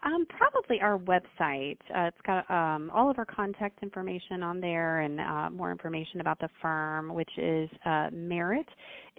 Um, 0.04 0.26
probably 0.26 0.80
our 0.80 0.98
website. 0.98 1.78
Uh, 1.94 2.08
it's 2.08 2.16
got 2.26 2.50
um, 2.50 2.90
all 2.92 3.08
of 3.08 3.18
our 3.18 3.24
contact 3.24 3.84
information 3.84 4.42
on 4.42 4.60
there 4.60 5.02
and 5.02 5.20
uh, 5.20 5.48
more 5.50 5.70
information 5.70 6.20
about 6.20 6.40
the 6.40 6.48
firm, 6.60 7.14
which 7.14 7.30
is 7.38 7.70
uh, 7.84 8.08
Merit, 8.12 8.66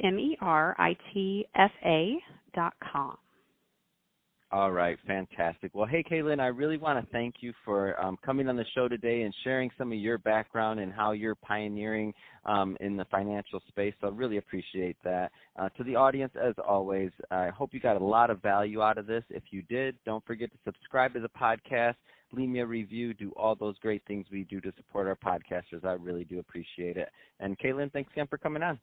M 0.03 0.19
E 0.19 0.37
R 0.41 0.75
I 0.77 0.97
T 1.13 1.45
F 1.55 1.71
A 1.85 2.15
dot 2.53 2.73
com. 2.91 3.17
All 4.53 4.71
right, 4.71 4.99
fantastic. 5.07 5.71
Well, 5.73 5.87
hey, 5.87 6.03
Caitlin, 6.03 6.39
I 6.39 6.45
really 6.45 6.77
want 6.77 7.03
to 7.03 7.11
thank 7.11 7.37
you 7.39 7.53
for 7.65 7.99
um, 7.99 8.19
coming 8.23 8.47
on 8.47 8.55
the 8.55 8.65
show 8.75 8.87
today 8.87 9.23
and 9.23 9.33
sharing 9.43 9.71
some 9.79 9.91
of 9.91 9.97
your 9.97 10.19
background 10.19 10.79
and 10.79 10.93
how 10.93 11.13
you're 11.13 11.33
pioneering 11.33 12.13
um, 12.45 12.77
in 12.79 12.95
the 12.95 13.05
financial 13.05 13.63
space. 13.67 13.95
So 13.99 14.09
I 14.09 14.11
really 14.11 14.37
appreciate 14.37 14.95
that. 15.03 15.31
Uh, 15.57 15.69
to 15.69 15.83
the 15.83 15.95
audience, 15.95 16.33
as 16.39 16.53
always, 16.63 17.09
I 17.31 17.47
hope 17.49 17.73
you 17.73 17.79
got 17.79 17.99
a 17.99 18.05
lot 18.05 18.29
of 18.29 18.43
value 18.43 18.83
out 18.83 18.99
of 18.99 19.07
this. 19.07 19.23
If 19.31 19.41
you 19.49 19.63
did, 19.63 19.95
don't 20.05 20.23
forget 20.23 20.51
to 20.51 20.57
subscribe 20.65 21.15
to 21.15 21.19
the 21.19 21.29
podcast, 21.29 21.95
leave 22.33 22.49
me 22.49 22.59
a 22.59 22.65
review, 22.65 23.13
do 23.13 23.31
all 23.37 23.55
those 23.55 23.77
great 23.79 24.01
things 24.07 24.25
we 24.31 24.43
do 24.43 24.59
to 24.61 24.73
support 24.75 25.07
our 25.07 25.15
podcasters. 25.15 25.85
I 25.85 25.93
really 25.93 26.23
do 26.23 26.39
appreciate 26.39 26.97
it. 26.97 27.09
And 27.39 27.57
Caitlin, 27.59 27.91
thanks 27.93 28.11
again 28.11 28.27
for 28.27 28.37
coming 28.37 28.63
on. 28.63 28.79